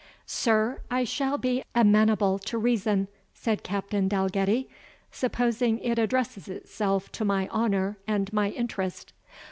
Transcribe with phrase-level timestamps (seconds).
[0.25, 4.67] "Sir, I shall be amenable to reason," said Captain Dalgetty,
[5.11, 9.13] "supposing it addresses itself to my honour and my interest.